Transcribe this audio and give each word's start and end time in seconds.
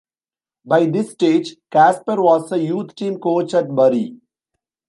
By 0.65 0.87
this 0.87 1.11
stage, 1.11 1.57
Casper 1.69 2.19
was 2.19 2.51
a 2.51 2.57
youth 2.57 2.95
team 2.95 3.19
coach 3.19 3.53
at 3.53 3.67
Bury. 3.75 4.19